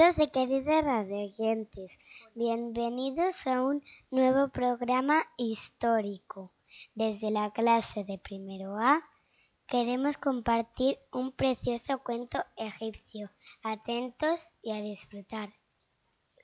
Queridos 0.00 0.18
y 0.18 0.30
queridas 0.30 1.06
bienvenidos 2.34 3.46
a 3.46 3.62
un 3.62 3.84
nuevo 4.10 4.48
programa 4.48 5.26
histórico. 5.36 6.54
Desde 6.94 7.30
la 7.30 7.50
clase 7.50 8.04
de 8.04 8.16
primero 8.16 8.78
A 8.78 9.06
queremos 9.66 10.16
compartir 10.16 10.98
un 11.12 11.32
precioso 11.32 11.98
cuento 11.98 12.42
egipcio. 12.56 13.30
Atentos 13.62 14.54
y 14.62 14.72
a 14.72 14.80
disfrutar. 14.80 15.50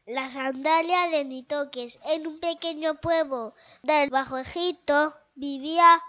La 0.04 0.28
sandalia 0.28 1.08
de 1.08 1.24
Nitoques. 1.24 1.98
En 2.04 2.26
un 2.26 2.38
pequeño 2.40 3.00
pueblo 3.00 3.54
del 3.82 4.10
Bajo 4.10 4.36
Egipto 4.36 5.14
vivía 5.34 6.02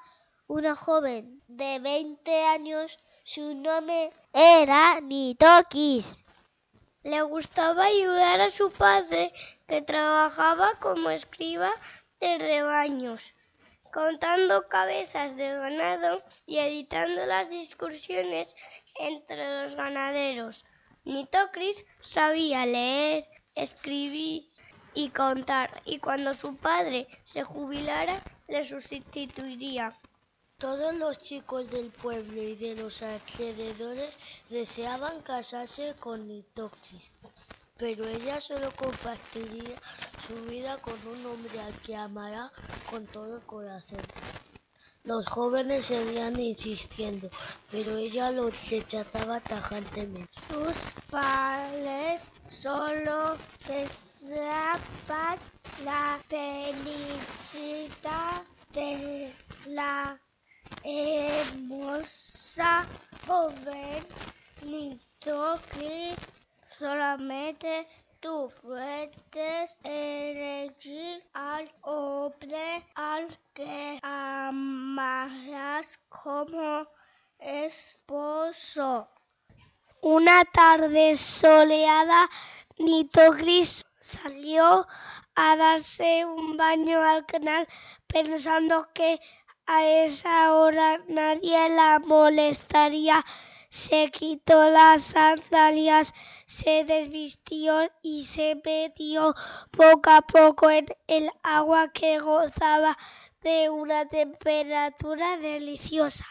una 0.48 0.75
joven 0.75 1.41
de 1.48 1.80
20 1.80 2.44
años. 2.44 3.00
Su 3.23 3.55
nombre 3.55 4.11
era 4.34 5.00
Nitokis. 5.00 6.25
Le 7.11 7.21
gustaba 7.21 7.85
ayudar 7.85 8.41
a 8.41 8.52
su 8.52 8.70
padre, 8.70 9.31
que 9.66 9.81
trabajaba 9.81 10.77
como 10.81 11.09
escriba 11.09 11.71
de 12.20 12.38
rebaños, 12.38 13.33
contando 13.93 14.67
cabezas 14.67 15.38
de 15.38 15.47
ganado 15.47 16.21
y 16.45 16.57
editando 16.57 17.25
las 17.25 17.49
discusiones 17.49 18.53
entre 18.99 19.63
los 19.63 19.75
ganaderos. 19.75 20.66
Nitocris 21.05 21.85
sabía 22.02 22.66
leer, 22.66 23.23
escribir 23.55 24.44
y 24.94 25.08
contar, 25.11 25.81
y 25.86 25.99
cuando 25.99 26.33
su 26.33 26.58
padre 26.58 27.08
se 27.23 27.42
jubilara, 27.42 28.21
le 28.49 28.66
sustituiría. 28.66 29.97
Todos 30.59 30.95
los 30.95 31.19
chicos 31.19 31.69
del 31.69 31.91
pueblo 31.91 32.41
y 32.41 32.55
de 32.55 32.75
los 32.75 33.03
alrededores 33.03 34.17
deseaban 34.50 35.22
casarse 35.22 35.94
con 35.99 36.27
Nitocris, 36.27 37.11
pero 37.77 38.08
ella 38.08 38.41
solo 38.41 38.72
compartiría 38.75 39.77
su 40.27 40.33
vida 40.49 40.77
con 40.80 40.95
un 41.09 41.23
hombre 41.27 41.59
al 41.59 41.80
que 41.81 41.95
amará 41.95 42.52
con 42.89 43.05
todo 43.05 43.36
el 43.36 43.44
corazón. 43.44 44.02
Los 45.03 45.27
jóvenes 45.27 45.86
seguían 45.86 46.39
insistiendo, 46.39 47.30
pero 47.69 47.95
ella 47.95 48.31
lo 48.31 48.49
rechazaba 48.67 49.39
tajantemente. 49.42 50.33
Sus 50.49 50.75
padres 51.11 52.25
solo 52.49 53.38
deseaban 53.67 55.38
la 55.86 56.19
felicidad 56.27 57.03
de 58.73 59.31
la 59.67 60.19
hermosa 60.88 62.85
joven 63.27 64.05
Nitocris. 64.63 66.16
Solamente 66.80 67.85
tú 68.21 68.49
puedes 68.61 69.80
elegir 69.83 71.21
al 71.33 71.69
hombre 71.81 72.85
al 72.95 73.27
que 73.53 73.99
amarás 74.02 75.99
como 76.08 76.88
esposo. 77.39 79.09
Una 80.02 80.45
tarde 80.45 81.15
soleada, 81.17 82.30
Nitocris 82.77 83.85
salió 83.99 84.88
a 85.35 85.55
darse 85.58 86.23
un 86.23 86.55
baño 86.55 87.02
al 87.02 87.25
canal 87.25 87.67
pensando 88.08 88.88
que 88.93 89.19
a 89.67 89.86
esa 89.86 90.55
hora 90.55 91.02
nadie 91.10 91.70
la 91.70 92.00
molestaría. 92.00 93.23
Se 93.70 94.10
quitó 94.11 94.72
las 94.72 95.04
sandalias, 95.04 96.14
se 96.45 96.86
desvistió 96.86 97.73
y 98.02 98.23
se 98.23 98.60
metió 98.64 99.36
poco 99.72 100.10
a 100.10 100.22
poco 100.22 100.70
en 100.70 100.88
el 101.08 101.30
agua 101.44 101.89
que 101.89 102.20
gozaba 102.20 102.98
de 103.42 103.70
una 103.70 104.06
temperatura 104.06 105.38
deliciosa. 105.38 106.26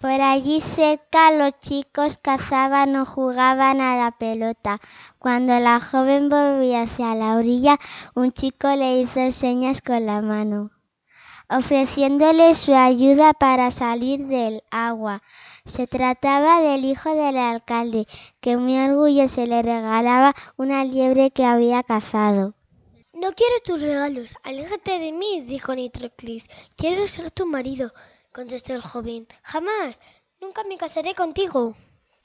Por 0.00 0.20
allí 0.20 0.60
cerca 0.74 1.30
los 1.30 1.58
chicos 1.60 2.18
cazaban 2.20 2.96
o 2.96 3.06
jugaban 3.06 3.80
a 3.80 3.96
la 3.96 4.10
pelota. 4.10 4.78
Cuando 5.18 5.58
la 5.60 5.80
joven 5.80 6.28
volvía 6.28 6.82
hacia 6.82 7.14
la 7.14 7.36
orilla, 7.36 7.78
un 8.14 8.32
chico 8.32 8.68
le 8.74 9.00
hizo 9.00 9.30
señas 9.30 9.80
con 9.80 10.04
la 10.04 10.20
mano 10.20 10.75
ofreciéndole 11.48 12.54
su 12.54 12.74
ayuda 12.74 13.32
para 13.32 13.70
salir 13.70 14.26
del 14.26 14.62
agua. 14.70 15.22
Se 15.64 15.86
trataba 15.86 16.60
del 16.60 16.84
hijo 16.84 17.14
del 17.14 17.36
alcalde, 17.36 18.06
que 18.40 18.56
muy 18.56 18.78
orgulloso 18.78 19.44
le 19.46 19.62
regalaba 19.62 20.34
una 20.56 20.84
liebre 20.84 21.30
que 21.30 21.44
había 21.44 21.82
cazado. 21.82 22.54
No 23.12 23.32
quiero 23.32 23.54
tus 23.64 23.80
regalos, 23.80 24.34
aléjate 24.42 24.98
de 24.98 25.12
mí, 25.12 25.40
dijo 25.40 25.74
Nitroclis. 25.74 26.48
Quiero 26.76 27.08
ser 27.08 27.30
tu 27.30 27.46
marido, 27.46 27.92
contestó 28.32 28.74
el 28.74 28.82
joven. 28.82 29.26
Jamás, 29.42 30.00
nunca 30.40 30.64
me 30.64 30.76
casaré 30.76 31.14
contigo. 31.14 31.74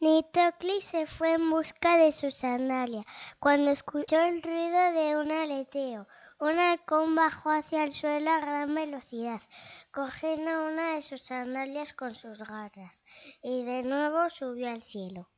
Nitroclis 0.02 0.84
se 0.84 1.06
fue 1.06 1.34
en 1.34 1.50
busca 1.50 1.96
de 1.96 2.12
su 2.12 2.32
sandalia, 2.32 3.06
cuando 3.40 3.72
escuchó 3.72 4.20
el 4.20 4.42
ruido 4.42 4.92
de 4.94 5.16
un 5.16 5.32
aleteo. 5.32 6.08
Un 6.42 6.58
halcón 6.58 7.14
bajó 7.14 7.52
hacia 7.52 7.84
el 7.84 7.92
suelo 7.92 8.32
a 8.32 8.40
gran 8.40 8.74
velocidad, 8.74 9.40
cogiendo 9.92 10.66
una 10.66 10.96
de 10.96 11.04
sus 11.04 11.22
sandalias 11.22 11.94
con 11.94 12.16
sus 12.16 12.40
garras, 12.40 13.04
y 13.44 13.64
de 13.64 13.84
nuevo 13.84 14.28
subió 14.32 14.70
al 14.70 14.82
cielo. 14.82 15.30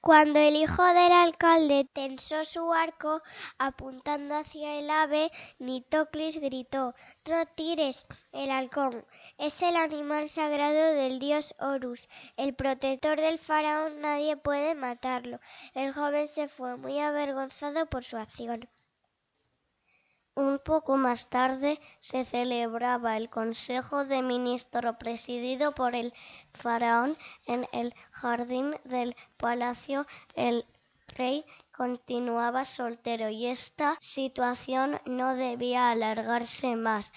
Cuando 0.00 0.40
el 0.40 0.56
hijo 0.56 0.82
del 0.82 1.12
alcalde 1.12 1.88
tensó 1.92 2.44
su 2.44 2.72
arco 2.72 3.22
apuntando 3.58 4.34
hacia 4.34 4.76
el 4.80 4.90
ave, 4.90 5.30
Nitoclis 5.60 6.40
gritó 6.40 6.96
No 7.28 7.46
tires 7.46 8.06
el 8.32 8.50
halcón. 8.50 9.06
Es 9.38 9.62
el 9.62 9.76
animal 9.76 10.28
sagrado 10.28 10.94
del 10.94 11.20
dios 11.20 11.54
Horus, 11.60 12.08
el 12.36 12.56
protector 12.56 13.20
del 13.20 13.38
faraón, 13.38 14.00
nadie 14.00 14.36
puede 14.36 14.74
matarlo. 14.74 15.38
El 15.74 15.92
joven 15.92 16.26
se 16.26 16.48
fue 16.48 16.76
muy 16.76 16.98
avergonzado 16.98 17.86
por 17.86 18.02
su 18.02 18.16
acción. 18.16 18.68
Un 20.36 20.60
poco 20.60 20.96
más 20.96 21.28
tarde 21.28 21.80
se 21.98 22.24
celebraba 22.24 23.16
el 23.16 23.28
Consejo 23.28 24.04
de 24.04 24.22
Ministros 24.22 24.96
presidido 24.96 25.74
por 25.74 25.94
el 25.94 26.14
faraón 26.54 27.16
en 27.46 27.68
el 27.72 27.94
jardín 28.12 28.76
del 28.84 29.16
palacio. 29.36 30.06
El 30.34 30.66
rey 31.16 31.44
continuaba 31.72 32.64
soltero 32.64 33.28
y 33.28 33.46
esta 33.46 33.96
situación 34.00 35.00
no 35.04 35.34
debía 35.34 35.90
alargarse 35.90 36.76
más. 36.76 37.12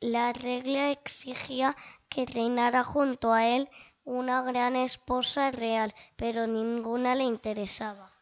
La 0.00 0.32
regla 0.32 0.90
exigía 0.90 1.76
que 2.10 2.26
reinara 2.26 2.84
junto 2.84 3.32
a 3.32 3.46
él 3.46 3.70
una 4.04 4.42
gran 4.42 4.76
esposa 4.76 5.50
real, 5.50 5.94
pero 6.16 6.46
ninguna 6.46 7.14
le 7.14 7.24
interesaba. 7.24 8.17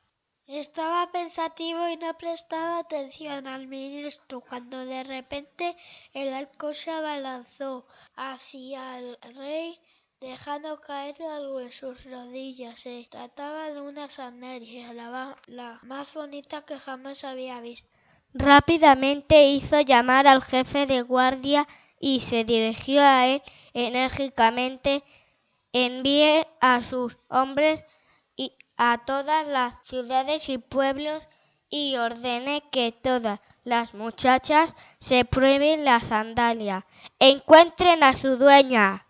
Estaba 0.49 1.11
pensativo 1.11 1.89
y 1.89 1.97
no 1.97 2.17
prestaba 2.17 2.79
atención 2.79 3.49
al 3.49 3.67
ministro 3.67 4.41
cuando 4.41 4.87
de 4.87 5.03
repente 5.03 5.77
el 6.13 6.33
halcón 6.33 6.73
se 6.73 6.93
abalanzó 6.93 7.85
hacia 8.15 8.99
el 9.01 9.19
rey 9.35 9.81
dejando 10.21 10.81
caer 10.81 11.21
algo 11.23 11.59
en 11.59 11.73
sus 11.73 12.05
rodillas. 12.05 12.79
Se 12.79 13.09
trataba 13.11 13.71
de 13.71 13.81
una 13.81 14.09
sandalia, 14.09 14.93
la, 14.93 15.37
la 15.49 15.81
más 15.83 16.15
bonita 16.15 16.65
que 16.65 16.79
jamás 16.79 17.25
había 17.25 17.61
visto. 17.61 17.89
Rápidamente 18.33 19.49
hizo 19.49 19.81
llamar 19.81 20.29
al 20.29 20.45
jefe 20.45 20.87
de 20.87 21.03
guardia 21.03 21.67
y 21.99 22.21
se 22.21 22.45
dirigió 22.45 23.03
a 23.03 23.27
él 23.27 23.43
enérgicamente. 23.75 25.03
Envíe 25.73 26.47
a 26.61 26.85
sus 26.85 27.19
hombres 27.29 27.85
a 28.77 29.05
todas 29.05 29.47
las 29.47 29.75
ciudades 29.87 30.49
y 30.49 30.59
pueblos 30.59 31.23
y 31.69 31.97
ordene 31.97 32.63
que 32.71 32.93
todas 32.93 33.41
las 33.65 33.95
muchachas 33.95 34.77
se 35.01 35.25
prueben 35.25 35.85
la 35.85 36.01
sandalia. 36.01 36.87
Encuentren 37.19 38.03
a 38.03 38.15
su 38.15 38.37
dueña. 38.37 39.07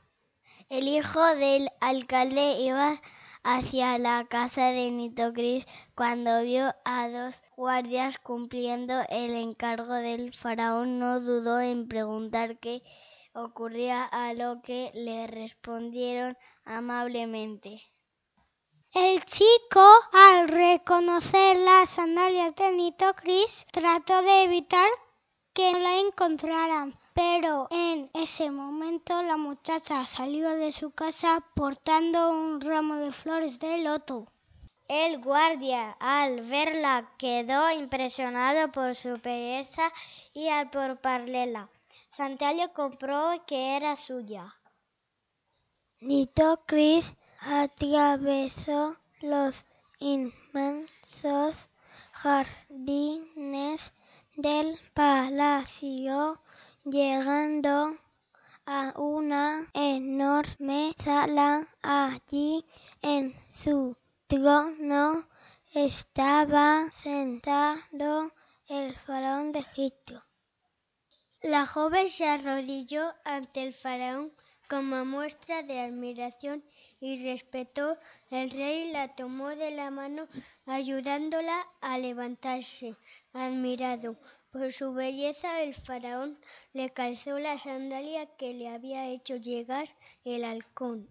El 0.68 0.88
hijo 0.88 1.24
del 1.36 1.70
alcalde 1.80 2.60
iba 2.60 3.00
hacia 3.44 3.98
la 3.98 4.24
casa 4.28 4.72
de 4.72 4.90
Nitocris 4.90 5.66
cuando 5.94 6.42
vio 6.42 6.74
a 6.84 7.08
dos 7.08 7.40
guardias 7.56 8.18
cumpliendo 8.18 9.04
el 9.08 9.32
encargo 9.34 9.94
del 9.94 10.32
faraón. 10.32 10.98
No 10.98 11.20
dudó 11.20 11.60
en 11.60 11.86
preguntar 11.86 12.58
qué 12.58 12.82
ocurría, 13.34 14.04
a 14.04 14.32
lo 14.32 14.62
que 14.62 14.90
le 14.94 15.26
respondieron 15.26 16.36
amablemente. 16.64 17.82
El 18.92 19.24
chico, 19.24 19.84
al 20.12 20.48
reconocer 20.48 21.56
las 21.58 21.90
sandalias 21.90 22.54
de 22.54 22.72
Nitocris, 22.72 23.66
trató 23.70 24.22
de 24.22 24.44
evitar 24.44 24.88
que 25.52 25.72
la 25.72 25.98
encontraran, 25.98 26.98
pero 27.12 27.66
en 27.70 28.10
ese 28.14 28.50
momento 28.50 29.22
la 29.22 29.36
muchacha 29.36 30.04
salió 30.04 30.50
de 30.50 30.72
su 30.72 30.90
casa 30.92 31.44
portando 31.54 32.30
un 32.30 32.60
ramo 32.60 32.96
de 32.96 33.12
flores 33.12 33.58
de 33.58 33.78
loto. 33.78 34.26
El 34.88 35.20
guardia, 35.20 35.96
al 35.98 36.42
verla, 36.42 37.10
quedó 37.18 37.70
impresionado 37.70 38.70
por 38.70 38.94
su 38.94 39.18
belleza 39.22 39.92
y 40.32 40.48
al 40.48 40.70
porparlela. 40.70 41.68
Santiago 42.06 42.72
compró 42.72 43.44
que 43.46 43.76
era 43.76 43.96
suya. 43.96 44.54
Nitocris 46.00 47.16
atravesó 47.48 48.96
los 49.20 49.64
inmensos 50.00 51.68
jardines 52.10 53.92
del 54.34 54.76
palacio, 54.94 56.42
llegando 56.84 57.96
a 58.66 58.92
una 58.96 59.70
enorme 59.74 60.92
sala. 60.98 61.68
Allí 61.82 62.64
en 63.00 63.32
su 63.52 63.96
trono 64.26 65.28
estaba 65.72 66.90
sentado 66.90 68.32
el 68.66 68.96
faraón 68.96 69.52
de 69.52 69.60
Egipto. 69.60 70.20
La 71.42 71.64
joven 71.64 72.08
se 72.08 72.26
arrodilló 72.26 73.14
ante 73.24 73.62
el 73.62 73.72
faraón 73.72 74.32
como 74.68 75.04
muestra 75.04 75.62
de 75.62 75.78
admiración 75.80 76.64
y 77.00 77.22
respeto. 77.22 77.98
El 78.30 78.50
rey 78.50 78.90
la 78.92 79.14
tomó 79.14 79.48
de 79.50 79.70
la 79.70 79.90
mano 79.90 80.26
ayudándola 80.64 81.66
a 81.80 81.98
levantarse. 81.98 82.96
Admirado 83.32 84.16
por 84.50 84.72
su 84.72 84.92
belleza, 84.92 85.62
el 85.62 85.74
faraón 85.74 86.38
le 86.72 86.90
calzó 86.90 87.38
la 87.38 87.58
sandalia 87.58 88.26
que 88.36 88.54
le 88.54 88.68
había 88.68 89.08
hecho 89.08 89.36
llegar 89.36 89.88
el 90.24 90.44
halcón. 90.44 91.08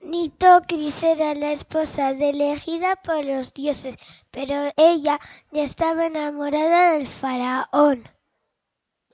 Nitocris 0.00 1.02
era 1.02 1.34
la 1.34 1.50
esposa 1.52 2.10
elegida 2.10 2.94
por 2.96 3.24
los 3.24 3.52
dioses, 3.54 3.96
pero 4.30 4.72
ella 4.76 5.18
ya 5.50 5.62
estaba 5.62 6.06
enamorada 6.06 6.92
del 6.92 7.08
faraón. 7.08 8.08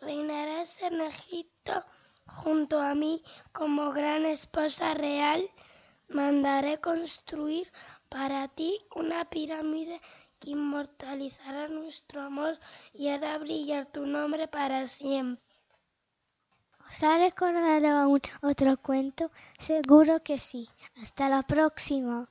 Reinarás 0.01 0.83
en 0.83 1.01
Egipto 1.01 1.85
junto 2.35 2.81
a 2.81 2.95
mí 2.95 3.23
como 3.53 3.93
gran 3.93 4.25
esposa 4.27 4.95
real. 4.95 5.49
Mandaré 6.09 6.79
construir 6.81 7.71
para 8.09 8.49
ti 8.49 8.79
una 8.95 9.25
pirámide 9.25 10.01
que 10.39 10.51
inmortalizará 10.51 11.69
nuestro 11.69 12.21
amor 12.21 12.59
y 12.93 13.09
hará 13.09 13.39
brillar 13.39 13.87
tu 13.87 14.07
nombre 14.07 14.47
para 14.47 14.87
siempre. 14.87 15.45
¿Os 16.91 17.03
ha 17.03 17.19
recordado 17.19 17.89
aún 17.89 18.21
otro 18.43 18.77
cuento? 18.77 19.31
Seguro 19.59 20.23
que 20.23 20.39
sí. 20.39 20.69
Hasta 21.03 21.29
la 21.29 21.43
próxima. 21.43 22.29